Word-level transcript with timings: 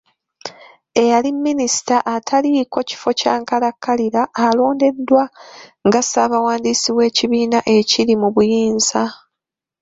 Eyali 1.01 1.31
Minisita 1.45 1.97
ataliiko 2.15 2.79
kifo 2.89 3.09
kya 3.19 3.33
nkalakkalira 3.41 4.21
alondeddwa 4.45 5.23
nga 5.87 6.01
ssaabawandiisi 6.03 6.89
w’ekibiina 6.97 7.59
ekiri 7.77 8.13
mu 8.21 8.29
buyinza. 8.35 9.03